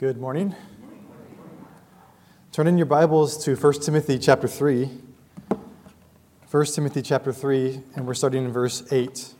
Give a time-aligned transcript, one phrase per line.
[0.00, 0.54] Good morning.
[2.52, 4.88] Turn in your Bibles to 1 Timothy chapter 3.
[6.50, 9.34] 1 Timothy chapter 3, and we're starting in verse 8.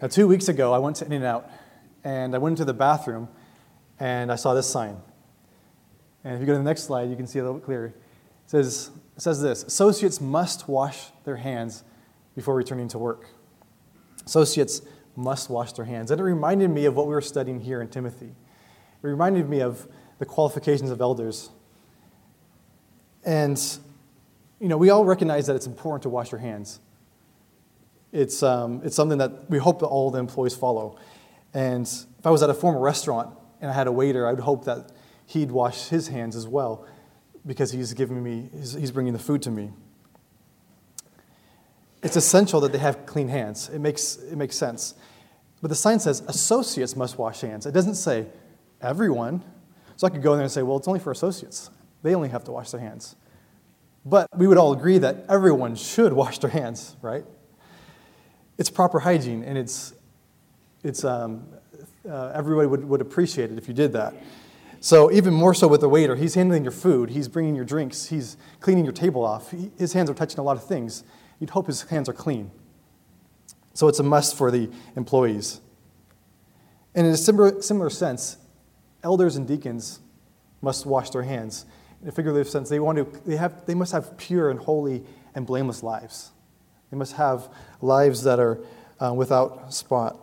[0.00, 1.50] Now, two weeks ago, I went to In-N-Out,
[2.04, 3.28] and I went into the bathroom,
[4.00, 4.96] and I saw this sign.
[6.24, 7.88] And if you go to the next slide, you can see a little bit clearer.
[7.88, 7.94] It
[8.46, 11.84] says, it says this Associates must wash their hands
[12.34, 13.28] before returning to work.
[14.24, 14.80] Associates
[15.16, 16.10] must wash their hands.
[16.10, 18.26] And it reminded me of what we were studying here in Timothy.
[19.02, 19.86] It reminded me of
[20.18, 21.50] the qualifications of elders.
[23.24, 23.60] And,
[24.60, 26.80] you know, we all recognize that it's important to wash your hands.
[28.12, 30.98] It's, um, it's something that we hope that all the employees follow.
[31.52, 34.44] And if I was at a former restaurant and I had a waiter, I would
[34.44, 34.92] hope that
[35.26, 36.86] he'd wash his hands as well
[37.46, 39.72] because he's giving me, he's, he's bringing the food to me
[42.04, 43.70] it's essential that they have clean hands.
[43.70, 44.94] It makes, it makes sense.
[45.62, 47.64] But the sign says associates must wash hands.
[47.64, 48.26] It doesn't say
[48.82, 49.42] everyone.
[49.96, 51.70] So I could go in there and say, well, it's only for associates.
[52.02, 53.16] They only have to wash their hands.
[54.04, 57.24] But we would all agree that everyone should wash their hands, right?
[58.58, 59.94] It's proper hygiene, and it's,
[60.84, 61.48] it's, um,
[62.08, 64.14] uh, everybody would, would appreciate it if you did that.
[64.80, 68.06] So, even more so with the waiter, he's handling your food, he's bringing your drinks,
[68.06, 69.50] he's cleaning your table off.
[69.50, 71.04] He, his hands are touching a lot of things
[71.44, 72.50] you'd hope his hands are clean.
[73.74, 75.60] So it's a must for the employees.
[76.94, 78.38] And in a similar, similar sense,
[79.02, 80.00] elders and deacons
[80.62, 81.66] must wash their hands.
[82.00, 85.04] In a figurative sense, they, want to, they, have, they must have pure and holy
[85.34, 86.30] and blameless lives.
[86.90, 87.50] They must have
[87.82, 88.58] lives that are
[88.98, 90.16] uh, without spot.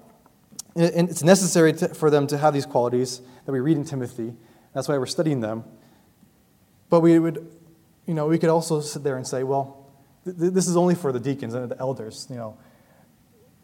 [0.75, 4.33] And it's necessary to, for them to have these qualities that we read in Timothy.
[4.73, 5.65] That's why we're studying them.
[6.89, 7.47] But we would,
[8.07, 9.80] you know, we could also sit there and say, well,
[10.23, 12.27] this is only for the deacons and the elders.
[12.29, 12.57] You know,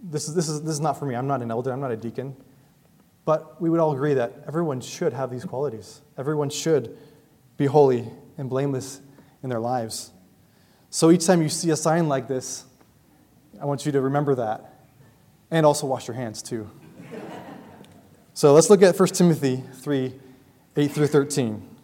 [0.02, 1.16] this is, this, is, this is not for me.
[1.16, 2.36] I'm not an elder, I'm not a deacon.
[3.26, 6.02] But we would all agree that everyone should have these qualities.
[6.18, 6.98] Everyone should
[7.58, 8.08] be holy
[8.38, 9.02] and blameless
[9.44, 10.12] in their lives.
[10.90, 12.66] So each time you see a sign like this,
[13.62, 14.74] I want you to remember that.
[15.52, 16.70] And also wash your hands too.
[18.34, 20.14] so let's look at 1 Timothy 3
[20.76, 21.77] 8 through 13.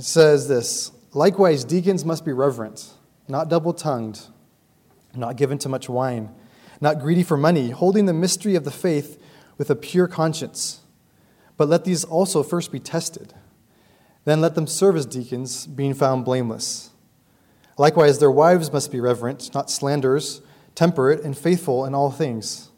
[0.00, 2.94] It says this Likewise, deacons must be reverent,
[3.28, 4.28] not double tongued,
[5.14, 6.30] not given to much wine,
[6.80, 9.22] not greedy for money, holding the mystery of the faith
[9.58, 10.80] with a pure conscience.
[11.58, 13.34] But let these also first be tested.
[14.24, 16.88] Then let them serve as deacons, being found blameless.
[17.76, 20.40] Likewise, their wives must be reverent, not slanderers,
[20.74, 22.70] temperate, and faithful in all things.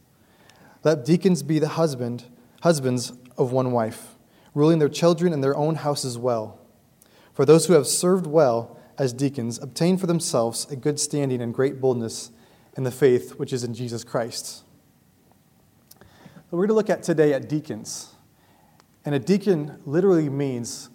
[0.82, 2.24] Let deacons be the husband,
[2.62, 4.16] husbands of one wife,
[4.56, 6.58] ruling their children and their own houses well.
[7.32, 11.54] For those who have served well as deacons obtain for themselves a good standing and
[11.54, 12.30] great boldness
[12.76, 14.64] in the faith which is in Jesus Christ.
[15.98, 18.14] So we're going to look at today at deacons.
[19.04, 20.90] And a deacon literally means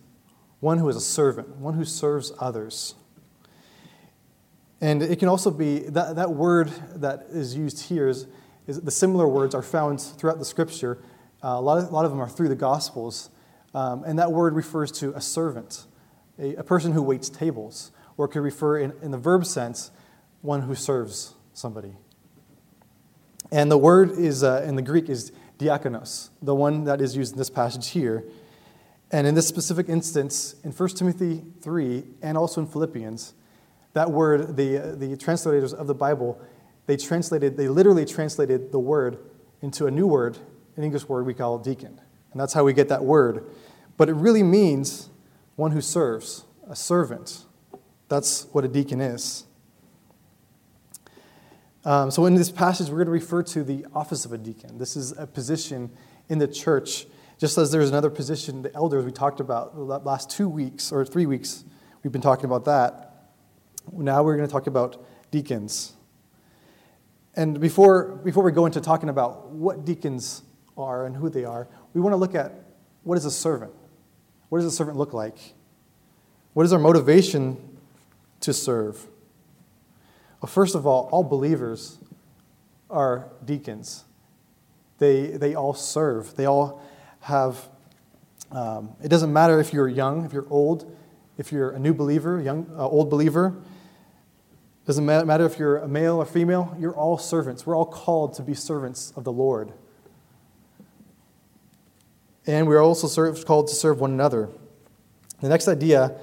[0.60, 2.94] one who is a servant, one who serves others.
[4.80, 8.28] And it can also be that, that word that is used here is,
[8.68, 11.00] is the similar words are found throughout the scripture.
[11.44, 13.32] Uh, a, lot of, a lot of them are through the Gospels.
[13.74, 15.88] Um, and that word refers to a servant
[16.40, 19.92] a, a person who waits tables, or could refer in, in the verb sense,
[20.42, 21.96] one who serves somebody.
[23.52, 27.34] And the word is uh, in the Greek is diakonos, the one that is used
[27.34, 28.24] in this passage here.
[29.12, 33.34] And in this specific instance, in 1 Timothy 3 and also in Philippians,
[33.94, 36.40] that word, the, the translators of the Bible,
[36.88, 39.18] they translated, they literally translated the word
[39.62, 40.38] into a new word,
[40.76, 42.00] an English word we call deacon.
[42.32, 43.46] And that's how we get that word.
[43.96, 45.10] But it really means
[45.58, 47.44] one who serves, a servant.
[48.08, 49.44] That's what a deacon is.
[51.84, 54.78] Um, so, in this passage, we're going to refer to the office of a deacon.
[54.78, 55.90] This is a position
[56.30, 57.06] in the church,
[57.38, 61.06] just as there's another position, the elders we talked about the last two weeks or
[61.06, 61.64] three weeks,
[62.04, 63.30] we've been talking about that.
[63.92, 65.94] Now we're going to talk about deacons.
[67.36, 70.42] And before, before we go into talking about what deacons
[70.78, 72.52] are and who they are, we want to look at
[73.04, 73.72] what is a servant.
[74.50, 75.38] What does a servant look like?
[76.54, 77.58] What is our motivation
[78.42, 79.06] to serve?
[80.42, 81.98] Well, first of all, all believers
[82.90, 84.06] are deacons.
[85.00, 86.36] They, they all serve.
[86.36, 86.82] They all
[87.22, 87.68] have,
[88.52, 90.96] um, it doesn't matter if you're young, if you're old,
[91.38, 93.56] if you're a new believer, young, uh, old believer.
[94.86, 97.66] Doesn't matter if you're a male or female, you're all servants.
[97.66, 99.74] We're all called to be servants of the Lord.
[102.48, 104.50] And we're also served, called to serve one another.
[105.42, 106.20] The next idea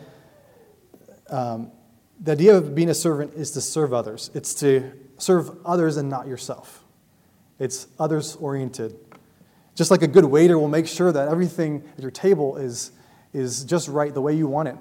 [1.30, 1.70] um,
[2.20, 4.30] the idea of being a servant is to serve others.
[4.34, 6.84] It's to serve others and not yourself.
[7.58, 8.96] It's others oriented.
[9.74, 12.92] Just like a good waiter will make sure that everything at your table is,
[13.32, 14.76] is just right the way you want it,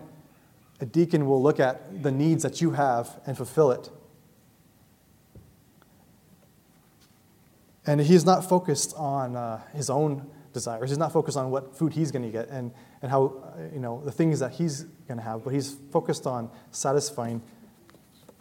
[0.80, 3.90] a deacon will look at the needs that you have and fulfill it.
[7.86, 10.90] And he's not focused on uh, his own desires.
[10.90, 12.72] He's not focused on what food he's going to get and,
[13.02, 16.50] and how, you know, the things that he's going to have, but he's focused on
[16.72, 17.42] satisfying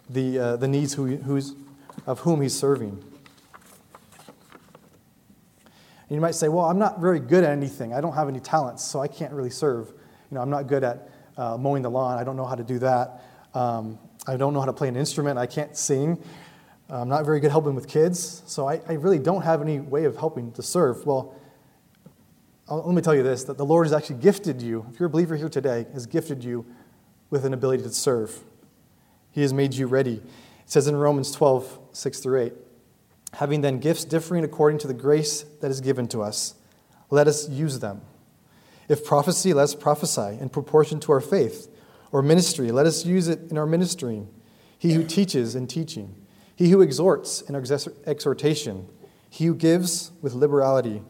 [0.09, 1.55] the, uh, the needs who, who's,
[2.07, 3.03] of whom he's serving.
[6.09, 7.95] And you might say, well, I'm not very good at anything.
[7.95, 9.89] I don't have any talents, so I can't really serve.
[9.89, 12.19] You know, I'm not good at uh, mowing the lawn.
[12.19, 13.23] I don't know how to do that.
[13.55, 15.39] Um, I don't know how to play an instrument.
[15.39, 16.23] I can't sing.
[16.91, 20.05] I'm not very good helping with kids, so I, I really don't have any way
[20.05, 21.07] of helping to serve.
[21.07, 21.35] Well,
[22.77, 25.11] let me tell you this that the Lord has actually gifted you, if you're a
[25.11, 26.65] believer here today, has gifted you
[27.31, 28.41] with an ability to serve.
[29.31, 30.15] He has made you ready.
[30.15, 30.23] It
[30.67, 32.53] says in Romans 12, 6 through 8,
[33.35, 36.55] having then gifts differing according to the grace that is given to us,
[37.11, 38.03] let us use them.
[38.89, 41.69] If prophecy, let us prophesy in proportion to our faith.
[42.11, 44.29] Or ministry, let us use it in our ministering.
[44.79, 46.15] He who teaches in teaching
[46.63, 48.89] he who exhorts in exhortation,
[49.29, 51.03] he who gives with liberality,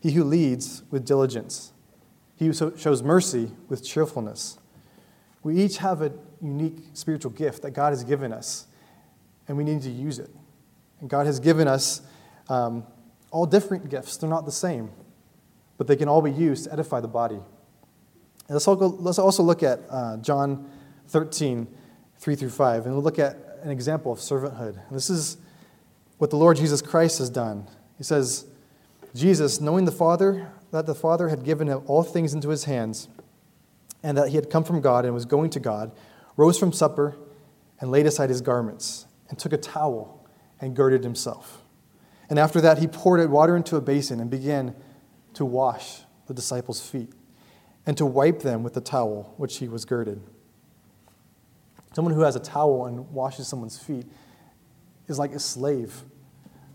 [0.00, 1.72] he who leads with diligence,
[2.36, 4.58] he who shows mercy with cheerfulness.
[5.42, 8.66] We each have a unique spiritual gift that God has given us,
[9.46, 10.30] and we need to use it.
[11.00, 12.02] And God has given us
[12.48, 12.84] um,
[13.30, 14.16] all different gifts.
[14.16, 14.90] They're not the same,
[15.78, 17.36] but they can all be used to edify the body.
[17.36, 20.68] And let's, go, let's also look at uh, John
[21.08, 21.66] 13,
[22.18, 24.76] 3 through 5, and we'll look at an example of servanthood.
[24.88, 25.36] And this is
[26.18, 27.66] what the Lord Jesus Christ has done.
[27.96, 28.46] He says,
[29.14, 33.08] Jesus, knowing the Father, that the Father had given him all things into his hands,
[34.02, 35.92] and that he had come from God and was going to God,
[36.36, 37.16] rose from supper
[37.80, 40.26] and laid aside his garments, and took a towel
[40.60, 41.62] and girded himself.
[42.28, 44.74] And after that, he poured water into a basin and began
[45.34, 47.10] to wash the disciples' feet
[47.86, 50.22] and to wipe them with the towel which he was girded.
[51.92, 54.06] Someone who has a towel and washes someone's feet
[55.08, 56.04] is like a slave.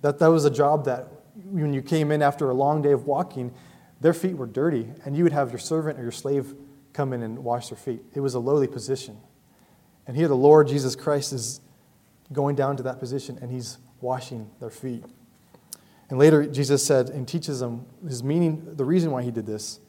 [0.01, 1.07] That, that was a job that
[1.43, 3.53] when you came in after a long day of walking,
[4.01, 6.53] their feet were dirty, and you would have your servant or your slave
[6.93, 8.01] come in and wash their feet.
[8.13, 9.17] It was a lowly position.
[10.07, 11.61] And here the Lord Jesus Christ is
[12.31, 15.03] going down to that position and he's washing their feet.
[16.09, 19.79] And later, Jesus said and teaches them his meaning, the reason why he did this.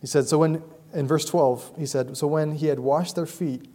[0.00, 0.62] He said, So when,
[0.94, 3.68] in verse 12, he said, So when he had washed their feet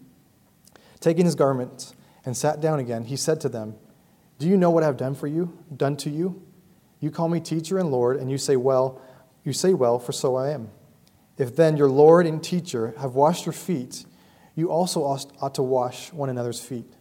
[1.00, 1.94] Taking his garment
[2.26, 3.76] and sat down again, he said to them,
[4.40, 6.42] Do you know what I have done for you, done to you?
[7.00, 9.02] You call me teacher and Lord, and you say, Well,
[9.44, 10.70] you say well, for so I am.
[11.38, 14.06] If then your Lord and teacher have washed your feet,
[14.56, 16.92] you also ought to wash one another's feet.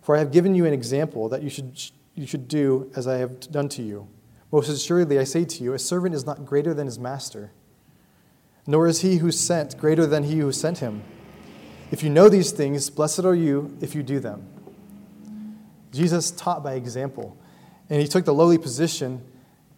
[0.00, 1.78] For I have given you an example that you should,
[2.14, 4.08] you should do as I have done to you.
[4.50, 7.52] Most assuredly, I say to you, a servant is not greater than his master,
[8.66, 11.02] nor is he who sent greater than he who sent him.
[11.90, 14.46] If you know these things, blessed are you if you do them.
[15.92, 17.36] Jesus taught by example,
[17.88, 19.22] and he took the lowly position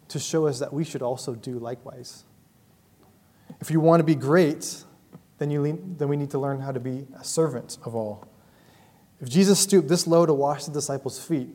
[0.09, 2.23] to show us that we should also do likewise.
[3.61, 4.83] If you want to be great,
[5.37, 8.27] then, you then we need to learn how to be a servant of all.
[9.21, 11.49] If Jesus stooped this low to wash the disciples' feet,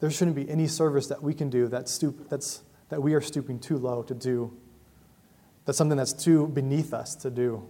[0.00, 3.20] there shouldn't be any service that we can do that, stoop, that's, that we are
[3.20, 4.54] stooping too low to do.
[5.64, 7.66] That's something that's too beneath us to do.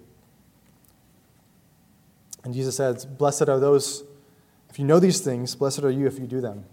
[2.43, 4.03] And Jesus says, Blessed are those,
[4.69, 6.65] if you know these things, blessed are you if you do them.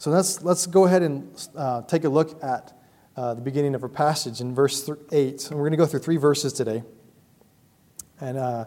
[0.00, 2.72] So let's, let's go ahead and uh, take a look at
[3.16, 5.50] uh, the beginning of our passage in verse 8.
[5.50, 6.84] And we're going to go through three verses today.
[8.20, 8.66] And uh,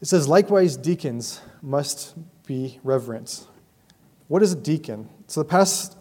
[0.00, 2.14] it says, Likewise, deacons must
[2.46, 3.46] be reverent.
[4.28, 5.10] What is a deacon?
[5.26, 5.98] So the past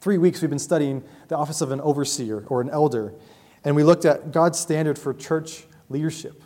[0.00, 3.12] three weeks we've been studying the office of an overseer or an elder.
[3.62, 6.42] And we looked at God's standard for church leadership.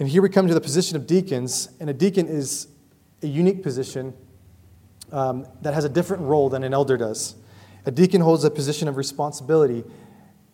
[0.00, 2.66] And here we come to the position of deacons, and a deacon is
[3.22, 4.14] a unique position
[5.12, 7.36] um, that has a different role than an elder does.
[7.84, 9.84] A deacon holds a position of responsibility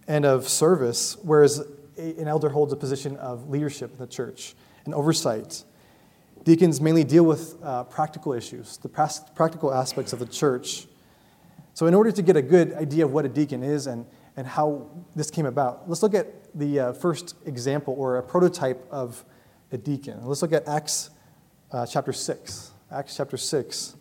[0.06, 1.62] and of service, whereas
[1.96, 4.54] an elder holds a position of leadership in the church
[4.84, 5.64] and oversight.
[6.44, 10.86] Deacons mainly deal with uh, practical issues, the practical aspects of the church.
[11.74, 14.04] So, in order to get a good idea of what a deacon is and,
[14.36, 18.86] and how this came about, let's look at the uh, first example or a prototype
[18.90, 19.24] of
[19.70, 20.26] a deacon.
[20.26, 21.10] Let's look at Acts
[21.70, 22.72] uh, chapter 6.
[22.90, 23.96] Acts chapter 6.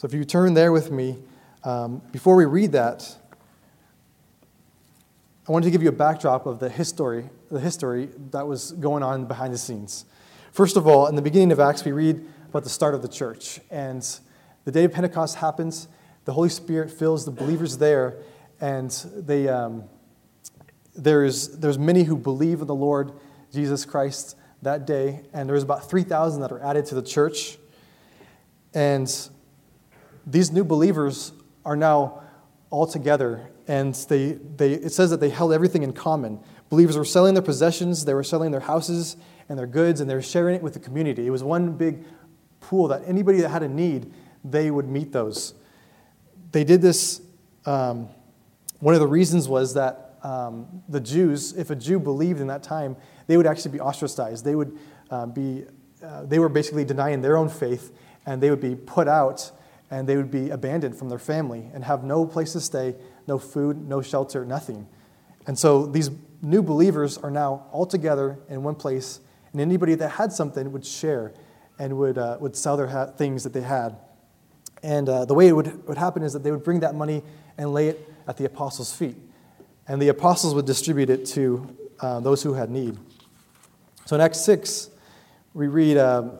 [0.00, 1.18] So if you turn there with me,
[1.62, 3.18] um, before we read that,
[5.46, 9.02] I wanted to give you a backdrop of the history the history that was going
[9.02, 10.06] on behind the scenes.
[10.52, 13.08] First of all, in the beginning of Acts, we read about the start of the
[13.08, 13.60] church.
[13.70, 14.02] And
[14.64, 15.86] the day of Pentecost happens,
[16.24, 18.16] the Holy Spirit fills the believers there,
[18.58, 19.84] and they, um,
[20.96, 23.12] there's, there's many who believe in the Lord
[23.52, 27.58] Jesus Christ that day, and there's about 3,000 that are added to the church.
[28.72, 29.14] And
[30.26, 31.32] these new believers
[31.64, 32.22] are now
[32.70, 36.40] all together, and they, they, it says that they held everything in common.
[36.68, 39.16] Believers were selling their possessions, they were selling their houses
[39.48, 41.26] and their goods, and they were sharing it with the community.
[41.26, 42.04] It was one big
[42.60, 44.12] pool that anybody that had a need,
[44.44, 45.54] they would meet those.
[46.52, 47.20] They did this,
[47.66, 48.08] um,
[48.78, 52.62] one of the reasons was that um, the Jews, if a Jew believed in that
[52.62, 52.96] time,
[53.26, 54.44] they would actually be ostracized.
[54.44, 54.78] They would
[55.10, 55.64] uh, be,
[56.04, 57.92] uh, they were basically denying their own faith,
[58.26, 59.50] and they would be put out,
[59.90, 62.94] and they would be abandoned from their family and have no place to stay,
[63.26, 64.86] no food, no shelter, nothing.
[65.46, 66.10] And so these
[66.42, 69.20] new believers are now all together in one place,
[69.52, 71.32] and anybody that had something would share
[71.78, 73.96] and would, uh, would sell their ha- things that they had.
[74.82, 77.22] And uh, the way it would, would happen is that they would bring that money
[77.58, 79.16] and lay it at the apostles' feet.
[79.88, 82.96] And the apostles would distribute it to uh, those who had need.
[84.06, 84.90] So in Acts 6,
[85.52, 86.32] we read um,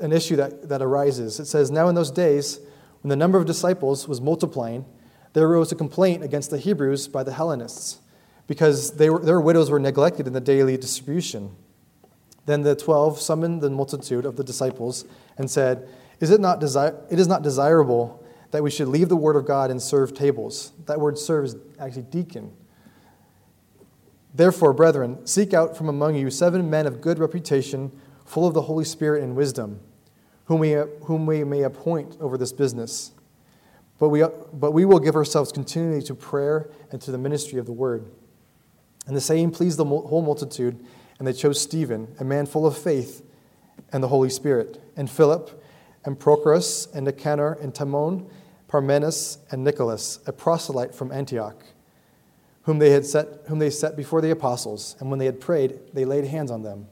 [0.00, 1.40] an issue that, that arises.
[1.40, 2.60] It says, Now in those days,
[3.02, 4.84] when the number of disciples was multiplying,
[5.32, 7.98] there arose a complaint against the Hebrews by the Hellenists,
[8.46, 11.54] because they were, their widows were neglected in the daily distribution.
[12.46, 15.04] Then the twelve summoned the multitude of the disciples
[15.36, 15.88] and said,
[16.20, 19.46] is it, not desi- it is not desirable that we should leave the word of
[19.46, 20.72] God and serve tables.
[20.86, 22.56] That word serve is actually deacon.
[24.34, 27.92] Therefore, brethren, seek out from among you seven men of good reputation,
[28.28, 29.80] full of the Holy Spirit and wisdom,
[30.44, 30.72] whom we,
[31.04, 33.12] whom we may appoint over this business.
[33.98, 37.64] But we, but we will give ourselves continually to prayer and to the ministry of
[37.64, 38.10] the word.
[39.06, 40.78] And the saying pleased the whole multitude,
[41.18, 43.24] and they chose Stephen, a man full of faith
[43.92, 45.64] and the Holy Spirit, and Philip,
[46.04, 48.28] and Prochorus, and Nicanor, and Timon,
[48.68, 51.64] Parmenas, and Nicholas, a proselyte from Antioch,
[52.64, 54.96] whom they, had set, whom they set before the apostles.
[55.00, 56.88] And when they had prayed, they laid hands on them.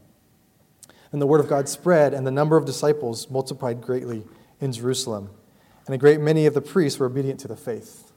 [1.16, 4.23] And the word of God spread, and the number of disciples multiplied greatly
[4.61, 5.30] in Jerusalem.
[5.87, 8.12] And a great many of the priests were obedient to the faith.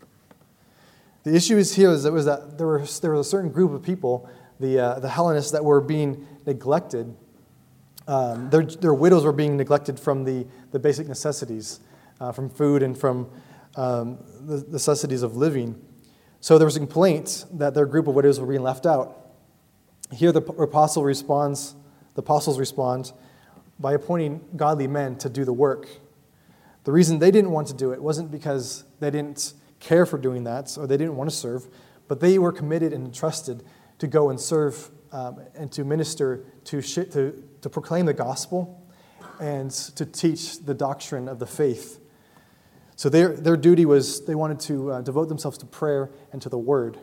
[1.23, 3.71] The issue is here is that, was that there, were, there was a certain group
[3.71, 4.29] of people,
[4.59, 7.15] the, uh, the Hellenists, that were being neglected
[8.09, 11.79] um, their, their widows were being neglected from the, the basic necessities,
[12.19, 13.29] uh, from food and from
[13.75, 15.79] um, the necessities of living.
[16.39, 19.15] So there was a complaint that their group of widows were being left out.
[20.11, 21.75] Here the apostle responds,
[22.19, 23.13] the apostles respond
[23.79, 25.87] by appointing godly men to do the work.
[26.83, 30.43] The reason they didn't want to do it wasn't because they didn't care for doing
[30.43, 31.65] that or they didn't want to serve,
[32.09, 33.63] but they were committed and entrusted
[33.99, 38.85] to go and serve um, and to minister, to, sh- to, to proclaim the gospel,
[39.39, 42.01] and to teach the doctrine of the faith.
[42.97, 46.49] So their, their duty was they wanted to uh, devote themselves to prayer and to
[46.49, 46.99] the word.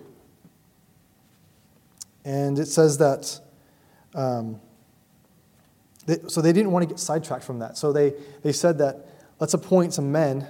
[2.23, 3.41] And it says that,
[4.15, 4.61] um,
[6.07, 7.77] they, so they didn't want to get sidetracked from that.
[7.77, 9.07] So they, they said that
[9.39, 10.47] let's appoint some men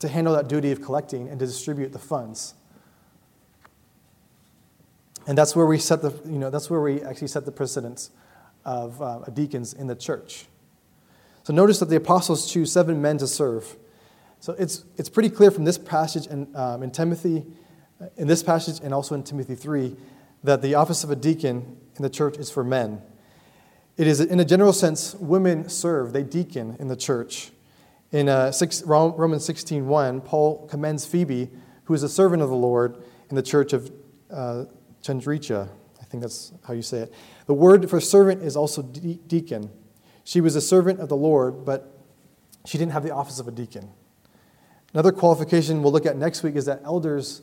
[0.00, 2.54] to handle that duty of collecting and to distribute the funds.
[5.26, 8.10] And that's where we set the, you know, that's where we actually set the precedence
[8.64, 10.46] of uh, deacons in the church.
[11.42, 13.76] So notice that the apostles choose seven men to serve.
[14.40, 17.44] So it's, it's pretty clear from this passage and um, in Timothy,
[18.16, 19.96] in this passage and also in Timothy 3,
[20.44, 23.02] that the office of a deacon in the church is for men.
[23.98, 27.50] It is, in a general sense, women serve, they deacon in the church.
[28.12, 31.50] In uh, six, Romans 16.1, Paul commends Phoebe,
[31.82, 33.90] who is a servant of the Lord in the church of
[34.30, 34.66] uh,
[35.02, 35.68] Chandricha.
[36.00, 37.14] I think that's how you say it.
[37.46, 39.68] The word for servant is also de- deacon.
[40.22, 41.98] She was a servant of the Lord, but
[42.66, 43.90] she didn't have the office of a deacon.
[44.94, 47.42] Another qualification we'll look at next week is that elders,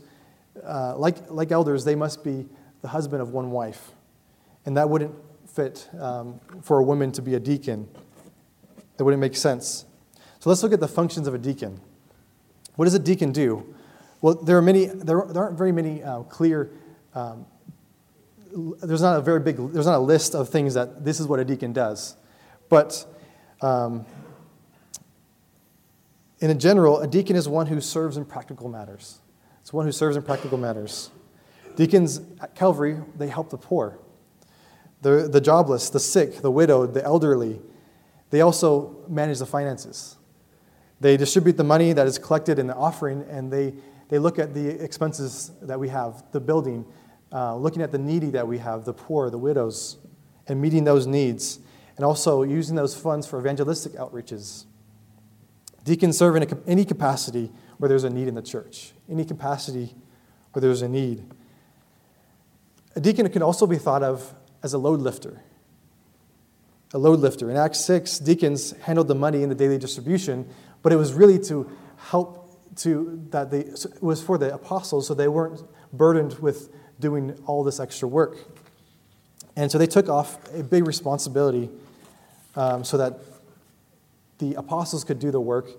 [0.64, 2.48] uh, like, like elders, they must be
[2.82, 3.92] the husband of one wife.
[4.66, 5.14] And that wouldn't
[5.56, 7.88] fit um, for a woman to be a deacon.
[8.98, 9.86] That wouldn't make sense.
[10.40, 11.80] So let's look at the functions of a deacon.
[12.76, 13.76] What does a deacon do?
[14.22, 14.86] Well, there are many.
[14.86, 16.72] There, there aren't very many uh, clear
[17.14, 17.46] um,
[18.56, 21.40] there's not a very big, there's not a list of things that this is what
[21.40, 22.16] a deacon does.
[22.70, 23.06] But
[23.62, 24.06] um,
[26.40, 29.20] in a general, a deacon is one who serves in practical matters.
[29.62, 31.10] It's one who serves in practical matters.
[31.76, 33.98] Deacons at Calvary, they help the poor,
[35.06, 37.62] the, the jobless, the sick, the widowed, the elderly.
[38.32, 40.16] They also manage the finances.
[41.00, 43.76] They distribute the money that is collected in the offering, and they,
[44.10, 46.86] they look at the expenses that we have the building,
[47.32, 49.98] uh, looking at the needy that we have, the poor, the widows,
[50.48, 51.60] and meeting those needs,
[51.98, 54.66] and also using those funds for evangelistic outreaches.
[55.84, 59.94] Deacons serve in any capacity where there's a need in the church, any capacity
[60.54, 61.24] where there's a need.
[62.96, 64.34] A deacon can also be thought of
[64.66, 65.44] as a load lifter.
[66.92, 67.52] A load lifter.
[67.52, 70.50] In Acts 6, deacons handled the money in the daily distribution,
[70.82, 72.42] but it was really to help
[72.78, 75.62] to that they it was for the apostles so they weren't
[75.94, 76.70] burdened with
[77.00, 78.38] doing all this extra work.
[79.56, 81.70] And so they took off a big responsibility
[82.56, 83.20] um, so that
[84.40, 85.70] the apostles could do the work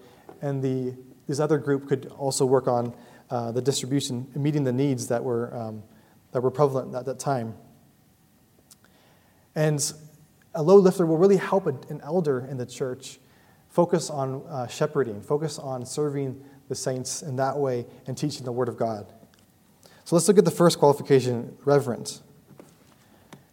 [0.41, 0.95] and the,
[1.27, 2.95] this other group could also work on
[3.31, 5.83] uh, the distribution, meeting the needs that were, um,
[6.31, 7.55] that were prevalent at that time.
[9.57, 9.93] And
[10.55, 13.19] a low lifter will really help an elder in the church
[13.69, 18.53] focus on uh, shepherding, focus on serving the saints in that way and teaching the
[18.53, 19.13] Word of God.
[20.05, 22.23] So let's look at the first qualification reverent.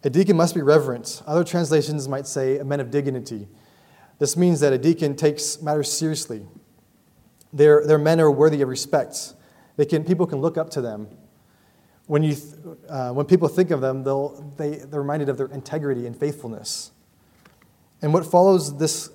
[0.02, 1.22] A deacon must be reverent.
[1.26, 3.48] Other translations might say a man of dignity.
[4.18, 6.46] This means that a deacon takes matters seriously.
[7.52, 9.34] Their, their men are worthy of respect.
[9.76, 11.08] They can, people can look up to them.
[12.06, 12.36] When, you,
[12.88, 16.92] uh, when people think of them, they'll, they, they're reminded of their integrity and faithfulness.
[18.02, 19.10] And what follows this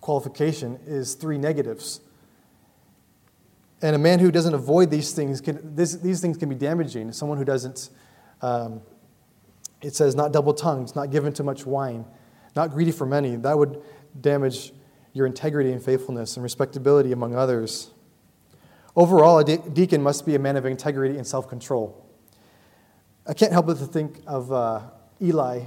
[0.00, 2.00] qualification is three negatives.
[3.80, 7.12] And a man who doesn't avoid these things, can, this, these things can be damaging.
[7.12, 7.90] Someone who doesn't,
[8.42, 8.80] um,
[9.82, 12.04] it says, not double tongued, not given to much wine,
[12.56, 13.36] not greedy for money.
[13.36, 13.82] That would
[14.20, 14.72] damage
[15.12, 17.90] your integrity and faithfulness and respectability among others.
[18.96, 22.04] Overall, a de- deacon must be a man of integrity and self control.
[23.26, 24.82] I can't help but to think of uh,
[25.22, 25.62] Eli,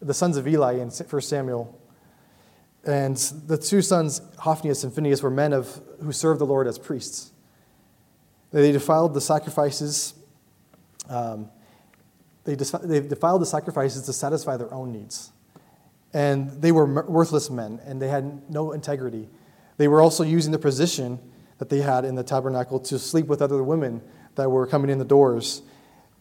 [0.00, 1.78] the sons of Eli in 1 Samuel.
[2.86, 3.16] And
[3.46, 7.32] the two sons, Hophnius and Phinehas, were men of, who served the Lord as priests.
[8.52, 10.14] They defiled the sacrifices.
[11.10, 11.50] Um,
[12.44, 15.32] they, they defiled the sacrifices to satisfy their own needs.
[16.14, 19.28] And they were worthless men, and they had no integrity.
[19.76, 21.18] They were also using the position
[21.58, 24.00] that they had in the tabernacle to sleep with other women
[24.36, 25.60] that were coming in the doors.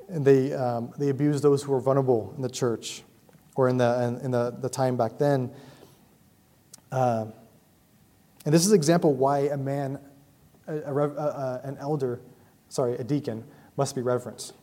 [0.09, 3.03] And they, um, they abused those who were vulnerable in the church
[3.55, 5.51] or in the, in, in the, the time back then.
[6.91, 7.25] Uh,
[8.45, 9.99] and this is an example why a man
[10.67, 12.19] a, a, a, an elder,
[12.69, 13.43] sorry, a deacon,
[13.75, 14.53] must be reverenced.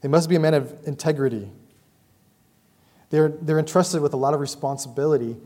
[0.00, 1.50] They must be a man of integrity.
[3.10, 5.36] They're, they're entrusted with a lot of responsibility,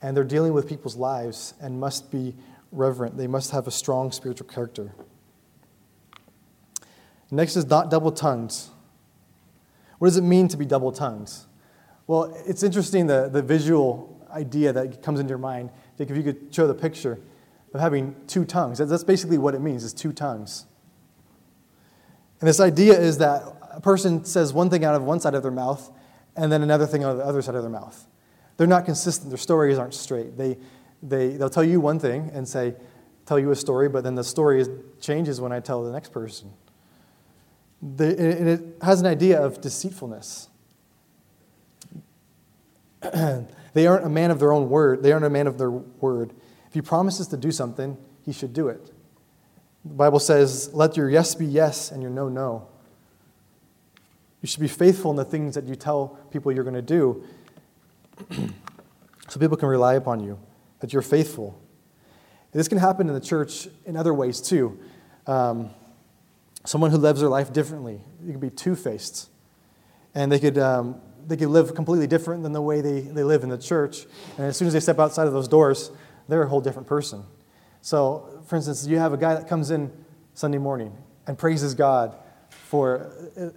[0.00, 2.34] and they're dealing with people's lives and must be
[2.72, 3.16] reverent.
[3.16, 4.94] They must have a strong spiritual character.
[7.30, 8.54] Next is not double tongued.
[9.98, 11.32] What does it mean to be double tongued?
[12.06, 15.70] Well, it's interesting the, the visual idea that comes into your mind.
[15.98, 17.18] Like if you could show the picture
[17.74, 18.78] of having two tongues.
[18.78, 20.66] That's basically what it means, is two tongues.
[22.40, 25.42] And this idea is that a person says one thing out of one side of
[25.42, 25.90] their mouth
[26.36, 28.06] and then another thing out of the other side of their mouth.
[28.56, 29.30] They're not consistent.
[29.30, 30.36] Their stories aren't straight.
[30.36, 30.56] They,
[31.02, 32.74] they, they'll tell you one thing and say,
[33.26, 34.64] tell you a story, but then the story
[35.00, 36.50] changes when I tell the next person.
[37.80, 40.48] The, and it has an idea of deceitfulness.
[43.74, 45.02] they aren't a man of their own word.
[45.02, 46.32] They aren't a man of their word.
[46.66, 48.90] If he promises to do something, he should do it.
[49.84, 52.68] The Bible says, let your yes be yes and your no, no.
[54.42, 57.24] You should be faithful in the things that you tell people you're going to do
[59.28, 60.38] so people can rely upon you,
[60.80, 61.60] that you're faithful.
[62.52, 64.78] This can happen in the church in other ways too.
[65.26, 65.70] Um,
[66.68, 69.30] someone who lives their life differently, you could be two faced.
[70.14, 73.42] And they could, um, they could live completely different than the way they, they live
[73.42, 74.04] in the church.
[74.36, 75.90] And as soon as they step outside of those doors,
[76.28, 77.24] they're a whole different person.
[77.80, 79.90] So, for instance, you have a guy that comes in
[80.34, 80.94] Sunday morning
[81.26, 82.14] and praises God
[82.50, 83.12] for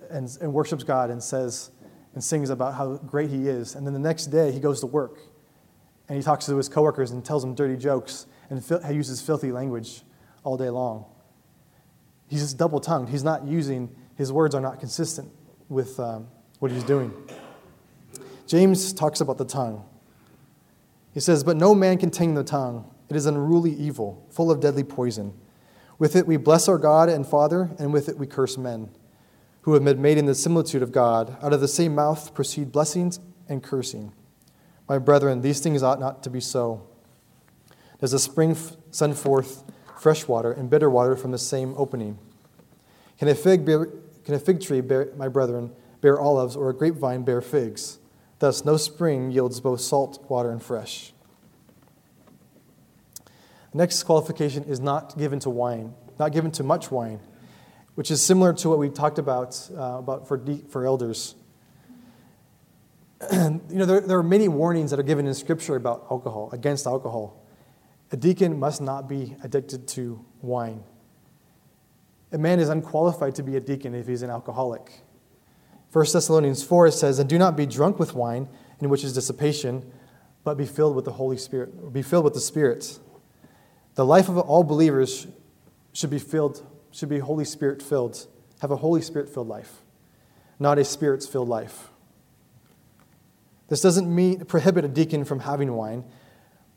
[0.10, 1.72] and, and worships God and says
[2.14, 3.76] and sings about how great he is.
[3.76, 5.20] And then the next day he goes to work
[6.08, 9.52] and he talks to his coworkers and tells them dirty jokes and fil- uses filthy
[9.52, 10.04] language
[10.46, 11.06] all day long.
[12.32, 13.10] He's just double tongued.
[13.10, 15.30] He's not using, his words are not consistent
[15.68, 17.14] with um, what he's doing.
[18.48, 19.84] James talks about the tongue.
[21.14, 22.90] He says, But no man can tame the tongue.
[23.10, 25.34] It is unruly evil, full of deadly poison.
[26.00, 28.92] With it we bless our God and Father, and with it we curse men,
[29.64, 31.36] who have been made in the similitude of God.
[31.44, 34.14] Out of the same mouth proceed blessings and cursing.
[34.88, 36.88] My brethren, these things ought not to be so.
[38.00, 38.56] Does a spring
[38.90, 39.66] send forth
[40.02, 42.18] fresh water and bitter water from the same opening?
[43.20, 43.86] Can a fig, bear,
[44.26, 48.00] can a fig tree, bear, my brethren, bear olives, or a grapevine bear figs?
[48.40, 51.14] Thus, no spring yields both salt water and fresh.
[53.72, 57.20] The next qualification is not given to wine, not given to much wine.
[57.96, 61.36] which is similar to what we talked about, uh, about for, de- for elders.
[63.34, 66.88] you know, there, there are many warnings that are given in Scripture about alcohol, against
[66.88, 67.41] alcohol.
[68.12, 70.84] A deacon must not be addicted to wine.
[72.32, 75.02] A man is unqualified to be a deacon if he's an alcoholic.
[75.92, 78.48] 1 Thessalonians 4 says, And do not be drunk with wine,
[78.80, 79.90] in which is dissipation,
[80.44, 81.94] but be filled with the Holy Spirit.
[81.94, 83.00] Be filled with the Spirit.
[83.96, 85.28] The life of all believers
[85.94, 88.28] should be filled, should be Holy Spirit filled,
[88.62, 89.82] have a Holy Spirit filled life,
[90.60, 91.90] not a Spirit filled life.
[93.68, 96.06] This doesn't mean prohibit a deacon from having wine,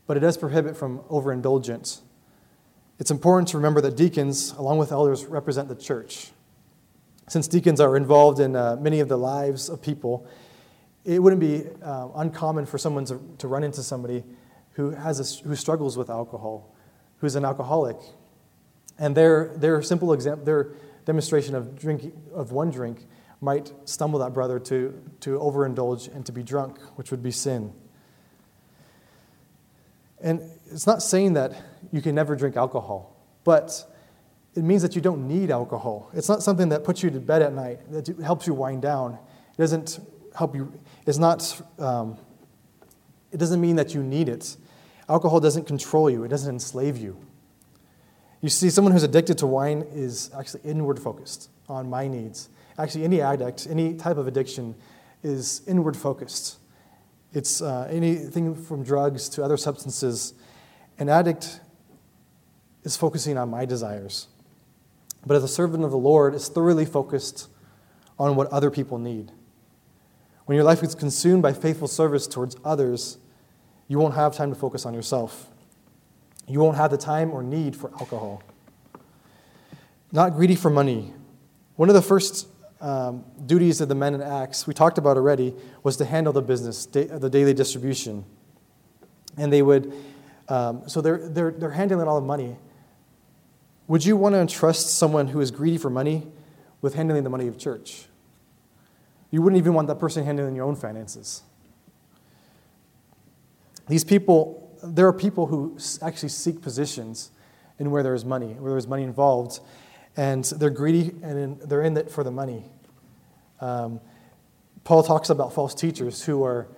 [0.06, 2.02] but it does prohibit from overindulgence.
[2.98, 6.30] It's important to remember that deacons, along with elders, represent the church.
[7.28, 10.26] Since deacons are involved in uh, many of the lives of people,
[11.04, 14.24] it wouldn't be uh, uncommon for someone to, to run into somebody
[14.72, 16.74] who, has a, who struggles with alcohol,
[17.18, 17.96] who's an alcoholic.
[18.98, 20.72] And their, their simple example, their
[21.04, 23.06] demonstration of, drink, of one drink
[23.40, 27.72] might stumble that brother to, to overindulge and to be drunk, which would be sin.
[30.24, 30.40] And
[30.72, 31.52] it's not saying that
[31.92, 33.84] you can never drink alcohol, but
[34.54, 36.10] it means that you don't need alcohol.
[36.14, 39.18] It's not something that puts you to bed at night, that helps you wind down.
[39.52, 40.00] It doesn't
[40.34, 40.72] help you,
[41.06, 42.16] it's not, um,
[43.32, 44.56] it doesn't mean that you need it.
[45.10, 47.18] Alcohol doesn't control you, it doesn't enslave you.
[48.40, 52.48] You see, someone who's addicted to wine is actually inward focused on my needs.
[52.78, 54.74] Actually, any addict, any type of addiction
[55.22, 56.58] is inward focused.
[57.34, 60.34] It's uh, anything from drugs to other substances.
[60.98, 61.60] An addict
[62.84, 64.28] is focusing on my desires.
[65.26, 67.48] But as a servant of the Lord, is thoroughly focused
[68.20, 69.32] on what other people need.
[70.44, 73.18] When your life is consumed by faithful service towards others,
[73.88, 75.50] you won't have time to focus on yourself.
[76.46, 78.42] You won't have the time or need for alcohol.
[80.12, 81.12] Not greedy for money.
[81.74, 82.46] One of the first
[82.80, 86.42] um, duties of the men in Acts, we talked about already, was to handle the
[86.42, 88.24] business, the daily distribution.
[89.36, 89.92] And they would,
[90.48, 92.56] um, so they're, they're, they're handling all the money.
[93.88, 96.26] Would you want to entrust someone who is greedy for money
[96.80, 98.06] with handling the money of church?
[99.30, 101.42] You wouldn't even want that person handling your own finances.
[103.88, 107.30] These people, there are people who actually seek positions
[107.78, 109.60] in where there is money, where there is money involved,
[110.16, 112.64] and they're greedy and they're in it for the money.
[113.60, 114.00] Um,
[114.84, 116.68] Paul talks about false teachers who are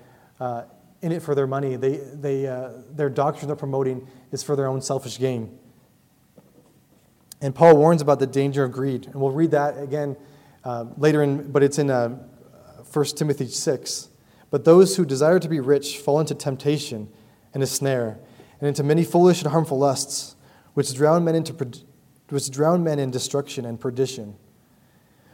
[0.40, 0.62] uh,
[1.02, 1.76] in it for their money.
[1.76, 5.58] They, they, uh, their doctrine they're promoting is for their own selfish gain.
[7.40, 9.06] And Paul warns about the danger of greed.
[9.06, 10.16] And we'll read that again
[10.64, 12.08] uh, later, in, but it's in uh,
[12.92, 14.08] 1 Timothy 6.
[14.50, 17.08] But those who desire to be rich fall into temptation
[17.52, 18.18] and a snare,
[18.60, 20.36] and into many foolish and harmful lusts,
[20.74, 21.52] which drown men, into,
[22.28, 24.36] which drown men in destruction and perdition.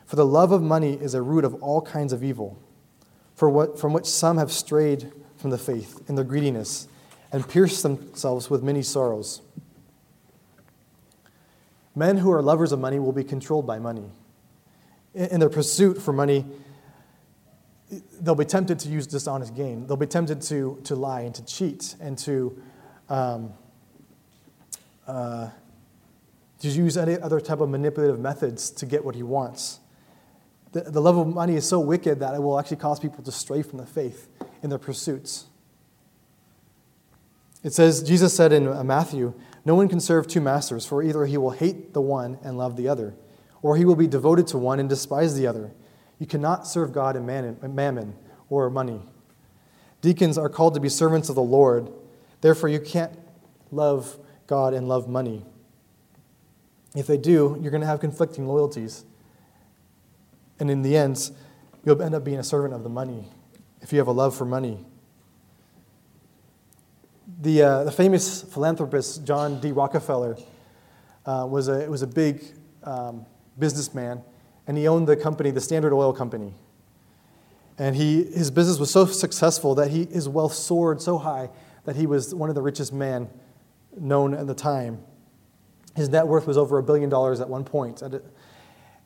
[0.07, 2.59] For the love of money is a root of all kinds of evil,
[3.35, 6.87] for what, from which some have strayed from the faith in their greediness
[7.33, 9.41] and pierced themselves with many sorrows.
[11.95, 14.11] Men who are lovers of money will be controlled by money.
[15.15, 16.47] In their pursuit for money,
[18.21, 19.87] they'll be tempted to use dishonest gain.
[19.87, 22.63] They'll be tempted to, to lie and to cheat and to,
[23.09, 23.53] um,
[25.07, 25.49] uh,
[26.63, 29.81] to use any other type of manipulative methods to get what he wants.
[30.73, 33.33] The, the love of money is so wicked that it will actually cause people to
[33.33, 34.29] stray from the faith
[34.63, 35.47] in their pursuits.
[37.63, 41.27] It says, Jesus said in uh, Matthew, No one can serve two masters, for either
[41.27, 43.15] he will hate the one and love the other,
[43.61, 45.73] or he will be devoted to one and despise the other.
[46.19, 48.15] You cannot serve God and mammon
[48.49, 49.03] or money.
[50.01, 51.91] Deacons are called to be servants of the Lord.
[52.41, 53.13] Therefore, you can't
[53.71, 55.45] love God and love money.
[56.95, 59.05] If they do, you're going to have conflicting loyalties.
[60.61, 61.31] And in the end,
[61.85, 63.29] you'll end up being a servant of the money
[63.81, 64.85] if you have a love for money.
[67.41, 69.73] The, uh, the famous philanthropist John D.
[69.73, 70.37] Rockefeller
[71.27, 72.45] uh, was, a, was a big
[72.85, 73.27] um,
[73.59, 74.23] businessman
[74.67, 76.55] and he owned the company, the Standard Oil Company.
[77.79, 81.51] And he, his business was so successful that he, his wealth soared so high
[81.85, 83.29] that he was one of the richest men
[83.99, 85.03] known at the time.
[85.95, 88.03] His net worth was over a billion dollars at one point.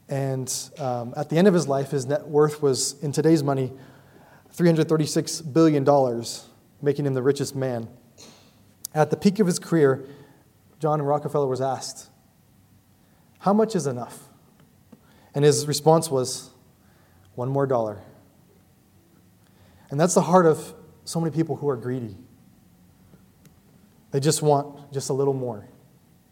[0.08, 3.72] And um, at the end of his life, his net worth was, in today's money,
[4.54, 6.24] $336 billion,
[6.80, 7.88] making him the richest man.
[8.94, 10.06] At the peak of his career,
[10.78, 12.08] John Rockefeller was asked,
[13.40, 14.28] How much is enough?
[15.34, 16.50] And his response was,
[17.36, 18.02] one more dollar.
[19.90, 22.16] And that's the heart of so many people who are greedy.
[24.10, 25.68] They just want just a little more,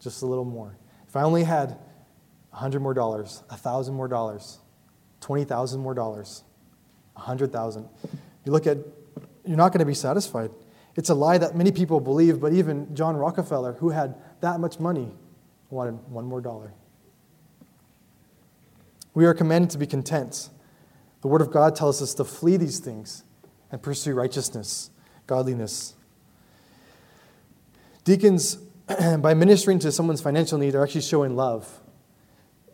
[0.04, 0.76] just a little more.
[1.08, 1.78] If I only had
[2.52, 4.58] a hundred more dollars, a thousand more dollars,
[5.20, 6.44] twenty thousand more dollars,
[7.16, 7.88] a hundred thousand.
[8.44, 8.78] You look at,
[9.44, 10.50] you're not going to be satisfied.
[10.96, 14.78] It's a lie that many people believe, but even John Rockefeller, who had that much
[14.78, 15.10] money,
[15.70, 16.72] wanted one more dollar.
[19.14, 20.50] We are commanded to be content.
[21.22, 23.24] The Word of God tells us to flee these things
[23.72, 24.90] and pursue righteousness,
[25.26, 25.94] godliness.
[28.04, 28.58] Deacons,
[29.20, 31.68] by ministering to someone's financial need, are actually showing love.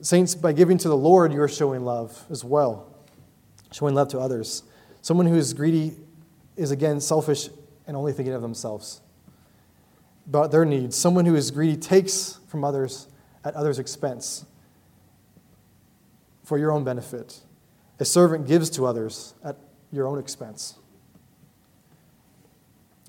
[0.01, 2.95] Saints, by giving to the Lord, you're showing love as well,
[3.73, 4.63] showing love to others.
[5.03, 5.97] Someone who is greedy
[6.57, 7.49] is, again, selfish
[7.87, 9.01] and only thinking of themselves,
[10.27, 10.97] about their needs.
[10.97, 13.09] Someone who is greedy takes from others
[13.45, 14.45] at others' expense
[16.45, 17.41] for your own benefit.
[18.01, 19.57] A servant gives to others at
[19.93, 20.80] your own expense.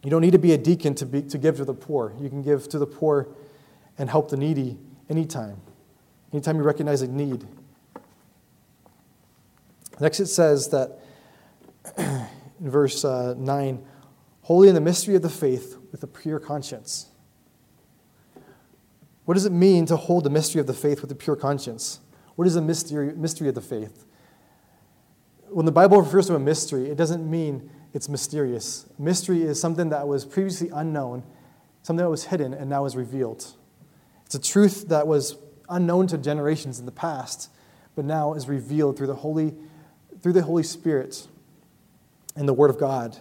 [0.04, 2.14] You don't need to be a deacon to, be, to give to the poor.
[2.20, 3.28] You can give to the poor
[3.98, 4.78] and help the needy
[5.10, 5.62] anytime,
[6.34, 7.46] anytime you recognize a need.
[10.00, 11.00] Next, it says that
[11.98, 12.28] in
[12.60, 13.86] verse uh, 9
[14.44, 17.10] holy in the mystery of the faith with a pure conscience.
[19.26, 22.00] What does it mean to hold the mystery of the faith with a pure conscience?
[22.36, 24.06] What is the mystery, mystery of the faith?
[25.50, 28.86] When the Bible refers to a mystery, it doesn't mean it's mysterious.
[28.98, 31.24] Mystery is something that was previously unknown,
[31.84, 33.54] something that was hidden and now is revealed.
[34.26, 35.36] It's a truth that was
[35.70, 37.50] unknown to generations in the past,
[37.96, 39.54] but now is revealed through the Holy,
[40.22, 41.28] through the Holy Spirit
[42.36, 43.18] and the Word of God.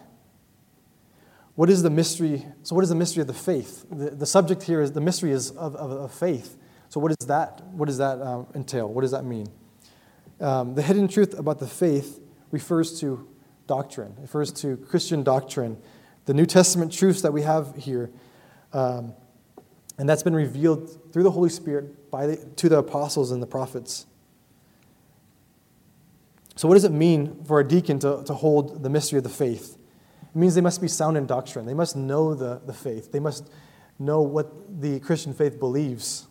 [1.56, 2.46] What is the mystery?
[2.62, 3.84] So, what is the mystery of the faith?
[3.90, 6.56] The, the subject here is the mystery is of, of, of faith.
[6.88, 8.88] So, what, is that, what does that um, entail?
[8.88, 9.46] What does that mean?
[10.40, 13.28] Um, the hidden truth about the faith refers to
[13.70, 15.78] doctrine, it refers to Christian doctrine,
[16.24, 18.10] the New Testament truths that we have here.
[18.72, 19.14] Um,
[19.96, 23.46] and that's been revealed through the Holy Spirit by the, to the apostles and the
[23.46, 24.06] prophets.
[26.56, 29.30] So, what does it mean for a deacon to, to hold the mystery of the
[29.30, 29.78] faith?
[30.22, 31.64] It means they must be sound in doctrine.
[31.64, 33.12] They must know the, the faith.
[33.12, 33.48] They must
[34.00, 36.26] know what the Christian faith believes.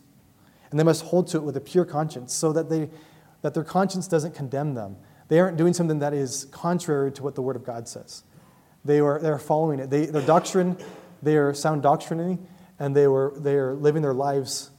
[0.70, 2.90] And they must hold to it with a pure conscience so that, they,
[3.40, 4.96] that their conscience doesn't condemn them.
[5.30, 8.24] They aren't doing something that is contrary to what the Word of God says.
[8.84, 9.88] They are, they are following it.
[9.88, 10.76] They, their doctrine,
[11.22, 12.40] they are sound doctrinally,
[12.80, 14.72] and they, were, they are living their lives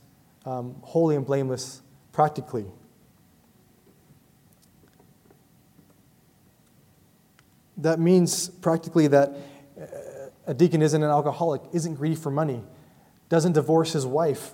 [0.46, 2.66] um, holy and blameless practically.
[7.78, 9.30] That means practically that
[9.80, 9.86] uh,
[10.48, 12.62] a deacon isn't an alcoholic, isn't greedy for money,
[13.30, 14.52] doesn't divorce his wife,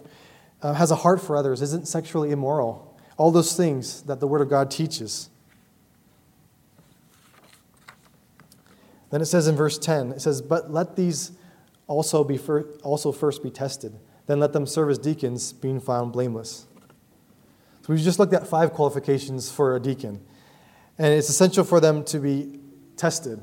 [0.61, 2.95] uh, has a heart for others, isn't sexually immoral.
[3.17, 5.31] All those things that the Word of God teaches.
[9.09, 11.31] Then it says in verse 10, it says, But let these
[11.87, 13.97] also, be fir- also first be tested.
[14.25, 16.67] Then let them serve as deacons, being found blameless.
[17.81, 20.19] So we've just looked at five qualifications for a deacon.
[20.97, 22.59] And it's essential for them to be
[22.97, 23.41] tested.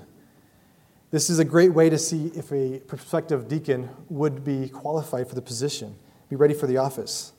[1.10, 5.34] This is a great way to see if a prospective deacon would be qualified for
[5.34, 5.94] the position,
[6.28, 7.32] be ready for the office.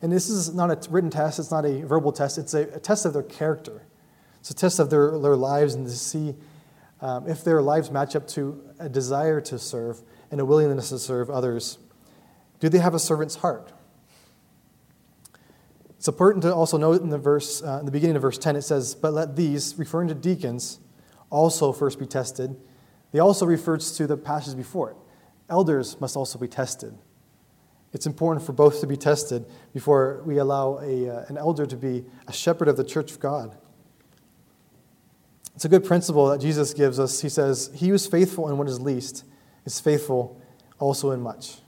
[0.00, 2.78] And this is not a written test, it's not a verbal test, it's a, a
[2.78, 3.82] test of their character.
[4.40, 6.34] It's a test of their, their lives and to see
[7.02, 10.98] um, if their lives match up to a desire to serve and a willingness to
[10.98, 11.78] serve others.
[12.60, 13.72] Do they have a servant's heart?
[15.96, 18.56] It's important to also note in the verse, uh, in the beginning of verse 10,
[18.56, 20.78] it says, But let these, referring to deacons,
[21.28, 22.56] also first be tested.
[23.10, 24.96] They also refers to the passage before it.
[25.50, 26.96] Elders must also be tested.
[27.92, 31.76] It's important for both to be tested before we allow a, uh, an elder to
[31.76, 33.56] be a shepherd of the church of God.
[35.54, 37.20] It's a good principle that Jesus gives us.
[37.20, 39.24] He says, He who is faithful in what is least
[39.64, 40.40] is faithful
[40.78, 41.58] also in much.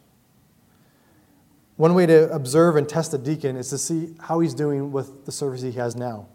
[1.77, 5.25] One way to observe and test a deacon is to see how he's doing with
[5.25, 6.29] the service he has now.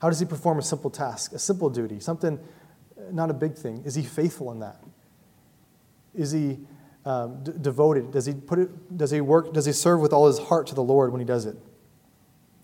[0.00, 3.54] How does he perform a simple task, a simple duty, something uh, not a big
[3.54, 3.82] thing?
[3.84, 4.82] Is he faithful in that?
[6.14, 6.58] Is he
[7.04, 8.10] um, d- devoted?
[8.10, 8.96] Does he put it?
[8.96, 9.52] Does he work?
[9.52, 11.56] Does he serve with all his heart to the Lord when he does it?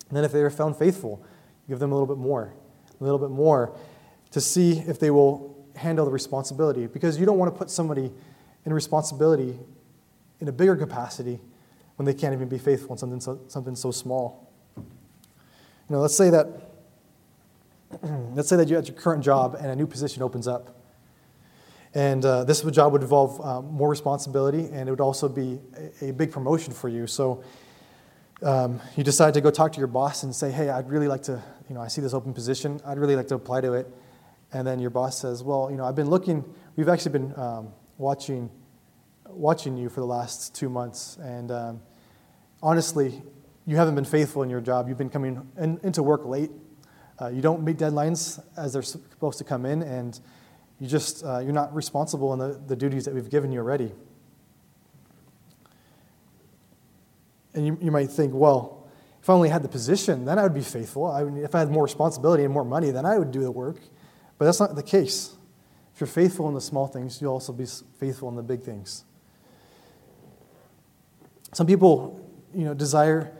[0.08, 1.24] And then, if they are found faithful,
[1.68, 2.54] give them a little bit more,
[3.00, 3.74] a little bit more,
[4.30, 6.86] to see if they will handle the responsibility.
[6.86, 8.12] Because you don't want to put somebody
[8.64, 9.58] in responsibility
[10.40, 11.40] in a bigger capacity
[11.96, 14.52] when they can't even be faithful in something so, something so small.
[14.76, 14.84] You
[15.90, 16.48] know, let's say that
[18.34, 20.76] let's say that you're at your current job and a new position opens up.
[21.94, 25.58] And uh, this job would involve um, more responsibility and it would also be
[26.02, 27.06] a, a big promotion for you.
[27.06, 27.42] So
[28.42, 31.22] um, you decide to go talk to your boss and say, hey, I'd really like
[31.22, 32.80] to, you know, I see this open position.
[32.84, 33.90] I'd really like to apply to it.
[34.56, 36.42] And then your boss says, well, you know, I've been looking,
[36.76, 38.48] we've actually been um, watching,
[39.26, 41.18] watching you for the last two months.
[41.20, 41.80] And um,
[42.62, 43.20] honestly,
[43.66, 44.88] you haven't been faithful in your job.
[44.88, 46.50] You've been coming in, into work late.
[47.20, 50.18] Uh, you don't meet deadlines as they're supposed to come in, and
[50.80, 53.92] you just uh, you're not responsible in the, the duties that we've given you already.
[57.52, 58.88] And you, you might think, well,
[59.20, 61.06] if I only had the position, then I would be faithful.
[61.06, 63.76] I if I had more responsibility and more money, then I would do the work.
[64.38, 65.34] But that's not the case.
[65.94, 67.66] If you're faithful in the small things, you'll also be
[67.98, 69.04] faithful in the big things.
[71.54, 72.20] Some people,
[72.54, 73.32] you know, desire,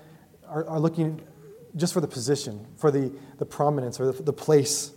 [0.49, 1.21] are, are looking
[1.77, 4.93] just for the position, for the, the prominence or the, the place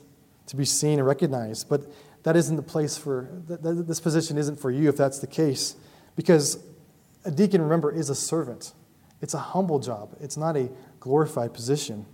[0.47, 1.67] to be seen and recognized.
[1.67, 1.91] But
[2.23, 5.27] that isn't the place for, th- th- this position isn't for you if that's the
[5.27, 5.75] case.
[6.15, 6.59] Because
[7.25, 8.73] a deacon, remember, is a servant.
[9.21, 12.05] It's a humble job, it's not a glorified position.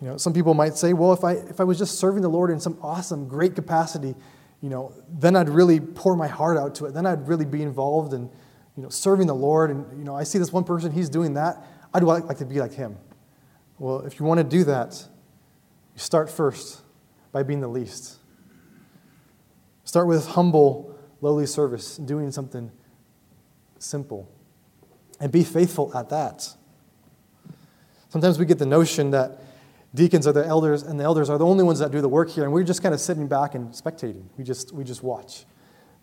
[0.00, 2.28] You know, some people might say, well, if I, if I was just serving the
[2.28, 4.14] Lord in some awesome, great capacity,
[4.62, 6.94] you know, then I'd really pour my heart out to it.
[6.94, 8.22] Then I'd really be involved in,
[8.76, 9.70] you know, serving the Lord.
[9.70, 11.64] And, you know, I see this one person, he's doing that.
[11.92, 12.96] I'd like to be like him.
[13.78, 15.06] Well, if you want to do that,
[15.94, 16.82] you start first
[17.32, 18.16] by being the least.
[19.84, 22.70] Start with humble, lowly service, doing something
[23.78, 24.30] simple.
[25.18, 26.48] And be faithful at that.
[28.08, 29.42] Sometimes we get the notion that
[29.94, 32.30] deacons are the elders and the elders are the only ones that do the work
[32.30, 34.24] here and we're just kind of sitting back and spectating.
[34.36, 35.44] We just we just watch.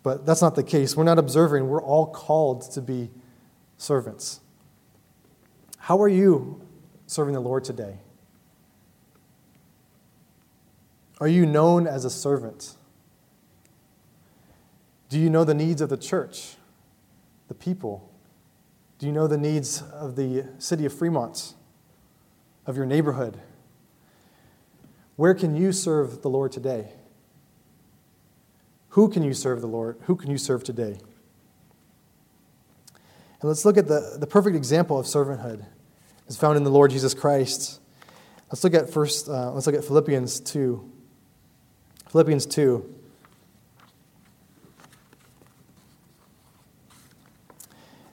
[0.04, 0.95] But that's not the case.
[0.95, 1.67] We're not observing.
[1.67, 3.10] We're all called to be
[3.78, 4.41] servants.
[5.80, 6.62] How are you
[7.08, 8.00] serving the lord today?
[11.19, 12.76] Are you known as a servant?
[15.10, 16.56] Do you know the needs of the church
[17.47, 18.10] the people?
[19.00, 21.54] Do you know the needs of the city of fremont
[22.65, 23.39] of your neighborhood
[25.17, 26.91] where can you serve the Lord today?
[28.89, 29.97] Who can you serve the Lord?
[30.03, 30.99] Who can you serve today?
[33.39, 35.65] And let's look at the, the perfect example of servanthood
[36.27, 37.82] is found in the Lord Jesus Christ.
[38.49, 40.91] Let's look at first, uh, let's look at Philippians 2.
[42.10, 42.95] Philippians 2.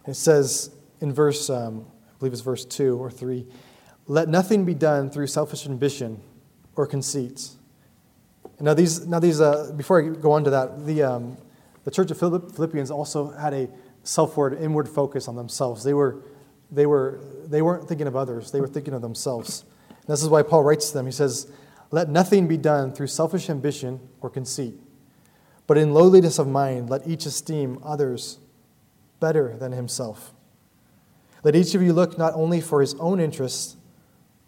[0.07, 3.47] It says in verse, um, I believe it's verse 2 or 3,
[4.07, 6.23] let nothing be done through selfish ambition
[6.77, 7.57] or conceits.
[8.61, 11.37] Now, these, now these uh, before I go on to that, the, um,
[11.85, 13.69] the church of Philippians also had a
[14.03, 15.83] selfward, inward focus on themselves.
[15.83, 16.23] They, were,
[16.71, 19.65] they, were, they weren't thinking of others, they were thinking of themselves.
[19.89, 21.07] And this is why Paul writes to them.
[21.07, 21.51] He says,
[21.91, 24.75] Let nothing be done through selfish ambition or conceit,
[25.67, 28.39] but in lowliness of mind, let each esteem others
[29.21, 30.33] better than himself.
[31.43, 33.77] Let each of you look not only for his own interests,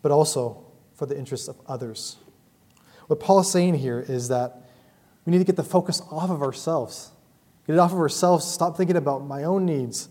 [0.02, 0.65] but also
[0.96, 2.16] for the interests of others.
[3.06, 4.62] What Paul is saying here is that
[5.24, 7.12] we need to get the focus off of ourselves.
[7.66, 8.44] Get it off of ourselves.
[8.44, 10.08] Stop thinking about my own needs,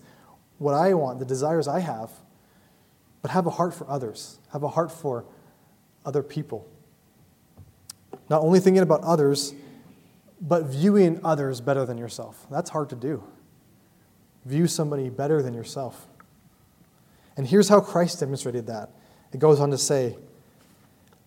[0.57, 2.11] what I want, the desires I have,
[3.21, 4.39] but have a heart for others.
[4.51, 5.25] Have a heart for
[6.05, 6.67] other people.
[8.29, 9.53] Not only thinking about others,
[10.39, 12.45] but viewing others better than yourself.
[12.51, 13.23] That's hard to do.
[14.45, 16.07] View somebody better than yourself.
[17.37, 18.89] And here's how Christ demonstrated that.
[19.33, 20.17] It goes on to say,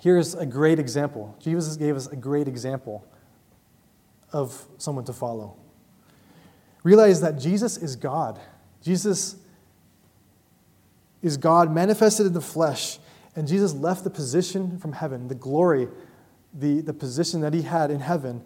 [0.00, 1.36] Here's a great example.
[1.40, 3.04] Jesus gave us a great example
[4.32, 5.56] of someone to follow.
[6.82, 8.40] Realize that Jesus is God.
[8.82, 9.36] Jesus
[11.22, 12.98] is God manifested in the flesh,
[13.34, 15.88] and Jesus left the position from heaven, the glory,
[16.54, 18.42] the, the position that he had in heaven,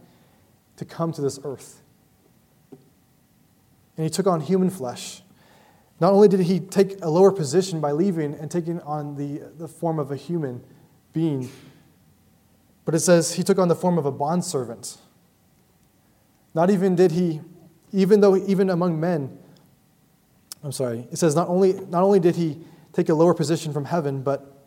[0.77, 1.83] to come to this earth.
[3.97, 5.23] And he took on human flesh.
[6.01, 9.69] Not only did he take a lower position by leaving and taking on the, the
[9.69, 10.65] form of a human,
[11.13, 11.51] being.
[12.85, 14.99] But it says he took on the form of a bondservant.
[16.55, 17.41] Not even did he,
[17.93, 19.39] even though even among men,
[20.63, 22.59] I'm sorry, it says not only, not only did he
[22.93, 24.67] take a lower position from heaven, but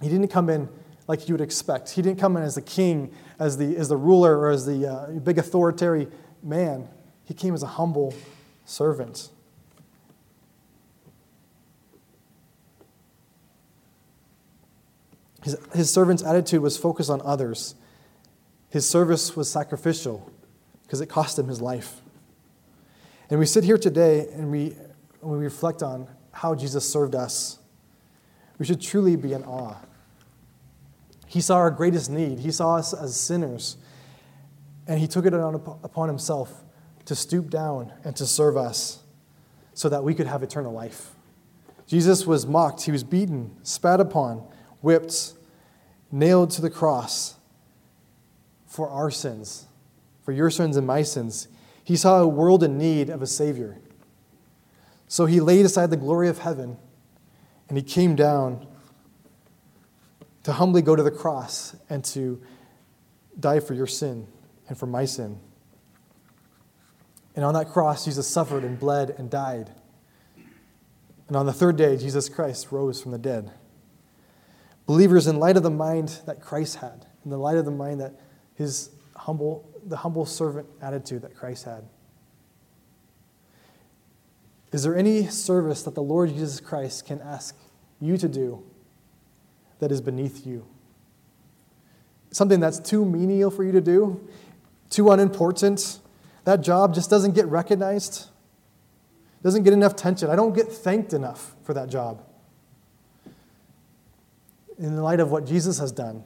[0.00, 0.68] he didn't come in
[1.06, 1.90] like you would expect.
[1.90, 4.86] He didn't come in as the king, as the, as the ruler, or as the
[4.86, 6.12] uh, big authoritarian
[6.42, 6.88] man.
[7.24, 8.14] He came as a humble
[8.64, 9.30] servant.
[15.48, 17.74] His, his servant's attitude was focused on others.
[18.68, 20.30] His service was sacrificial
[20.82, 22.02] because it cost him his life.
[23.30, 24.76] And we sit here today and we,
[25.22, 27.60] we reflect on how Jesus served us,
[28.58, 29.76] We should truly be in awe.
[31.26, 32.40] He saw our greatest need.
[32.40, 33.78] He saw us as sinners,
[34.86, 36.62] and He took it upon Himself
[37.06, 39.02] to stoop down and to serve us
[39.72, 41.12] so that we could have eternal life.
[41.86, 44.46] Jesus was mocked, He was beaten, spat upon,
[44.82, 45.32] whipped,
[46.10, 47.36] nailed to the cross
[48.66, 49.66] for our sins,
[50.22, 51.48] for your sins and my sins.
[51.84, 53.78] He saw a world in need of a Savior.
[55.06, 56.76] So he laid aside the glory of heaven
[57.68, 58.66] and he came down
[60.44, 62.40] to humbly go to the cross and to
[63.38, 64.26] die for your sin
[64.68, 65.38] and for my sin.
[67.36, 69.70] And on that cross, Jesus suffered and bled and died.
[71.28, 73.52] And on the third day, Jesus Christ rose from the dead.
[74.88, 78.00] Believers, in light of the mind that Christ had, in the light of the mind
[78.00, 78.18] that
[78.54, 81.84] his humble, the humble servant attitude that Christ had,
[84.72, 87.54] is there any service that the Lord Jesus Christ can ask
[88.00, 88.64] you to do
[89.78, 90.64] that is beneath you?
[92.30, 94.26] Something that's too menial for you to do,
[94.88, 96.00] too unimportant.
[96.44, 98.28] That job just doesn't get recognized,
[99.42, 100.30] doesn't get enough attention.
[100.30, 102.22] I don't get thanked enough for that job.
[104.78, 106.24] In the light of what Jesus has done,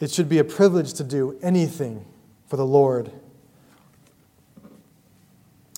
[0.00, 2.06] it should be a privilege to do anything
[2.46, 3.12] for the Lord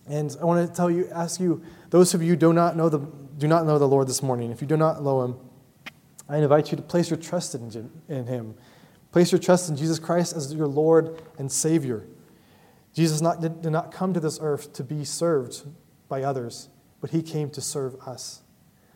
[0.07, 2.89] and I want to tell you, ask you, those of you who do not know
[2.89, 5.37] the, do not know the Lord this morning, if you do not know him,
[6.29, 8.55] I invite you to place your trust in, in him.
[9.13, 12.07] Place your trust in Jesus Christ as your Lord and Savior.
[12.93, 15.63] Jesus not, did, did not come to this earth to be served
[16.09, 16.69] by others,
[17.01, 18.43] but he came to serve us.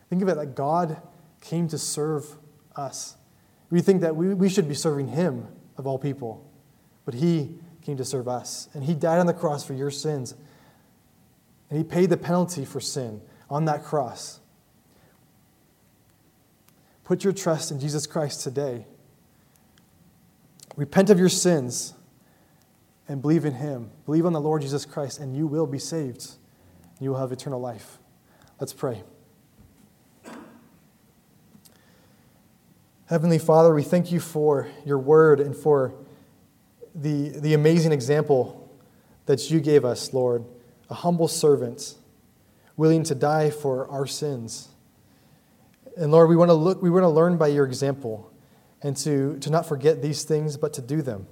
[0.09, 1.01] Think of it that God
[1.41, 2.37] came to serve
[2.79, 3.15] us.
[3.69, 6.49] We think that we, we should be serving him of all people,
[7.05, 8.69] but he came to serve us.
[8.73, 10.33] And he died on the cross for your sins
[11.69, 14.39] and he paid the penalty for sin on that cross.
[17.03, 18.85] Put your trust in Jesus Christ today.
[20.75, 21.93] Repent of your sins
[23.07, 23.91] and believe in him.
[24.05, 26.27] Believe on the Lord Jesus Christ, and you will be saved.
[26.99, 27.97] You will have eternal life.
[28.59, 29.03] Let's pray.
[33.09, 35.95] Heavenly Father, we thank you for your word and for
[36.93, 38.69] the, the amazing example
[39.25, 40.45] that you gave us, Lord
[40.89, 41.95] a humble servant
[42.77, 44.69] willing to die for our sins.
[45.97, 48.31] And Lord, we want to look, we want to learn by your example
[48.81, 51.27] and to, to not forget these things, but to do them.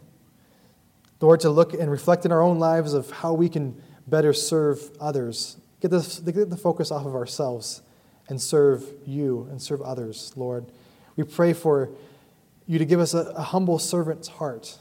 [1.21, 4.91] Lord, to look and reflect in our own lives of how we can better serve
[4.99, 5.57] others.
[5.79, 7.81] Get the, get the focus off of ourselves
[8.29, 10.65] and serve you and serve others, Lord.
[11.17, 11.89] We pray for
[12.65, 14.77] you to give us a, a humble servant's heart,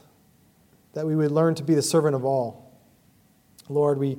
[0.93, 2.71] that we would learn to be the servant of all.
[3.67, 4.17] Lord, we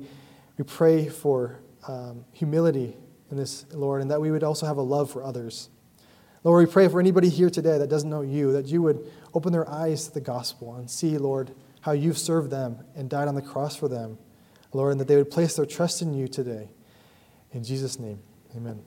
[0.59, 2.97] we pray for um, humility
[3.31, 5.69] in this, Lord, and that we would also have a love for others.
[6.43, 9.53] Lord, we pray for anybody here today that doesn't know you, that you would open
[9.53, 13.35] their eyes to the gospel and see, Lord, how you've served them and died on
[13.35, 14.17] the cross for them,
[14.73, 16.69] Lord, and that they would place their trust in you today.
[17.53, 18.19] In Jesus' name,
[18.53, 18.81] amen.